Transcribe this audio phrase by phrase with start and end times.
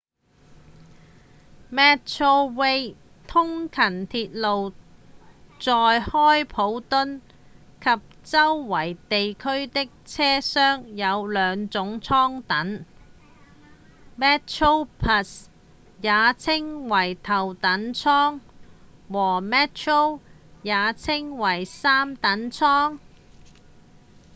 [1.71, 2.95] metrorail
[3.27, 4.71] 通勤鐵路
[5.59, 7.21] 在開普敦
[7.79, 7.89] 及
[8.23, 12.83] 周圍地區的車廂有兩種艙等
[14.17, 15.45] ：metroplus
[16.01, 18.39] 也稱為頭等艙
[19.07, 20.19] 和 metro
[20.63, 22.97] 也稱為三等艙